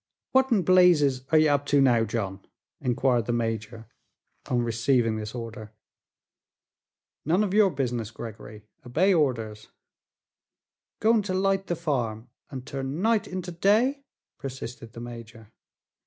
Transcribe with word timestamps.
"What 0.31 0.51
in 0.51 0.63
blazes 0.63 1.25
are 1.31 1.37
ye 1.37 1.47
up 1.47 1.67
to 1.67 1.79
now, 1.79 2.05
John?" 2.05 2.43
inquired 2.79 3.27
the 3.27 3.31
major, 3.33 3.85
on 4.49 4.63
receiving 4.63 5.17
this 5.17 5.35
order. 5.35 5.73
"None 7.23 7.43
of 7.43 7.53
your 7.53 7.69
business, 7.69 8.09
Gregory. 8.09 8.63
Obey 8.83 9.13
orders." 9.13 9.67
"Going 11.01 11.21
to 11.21 11.35
light 11.35 11.67
the 11.67 11.75
farm 11.75 12.29
and 12.49 12.65
turn 12.65 13.03
night 13.03 13.27
into 13.27 13.51
day?" 13.51 14.03
persisted 14.39 14.93
the 14.93 15.01
major. 15.01 15.51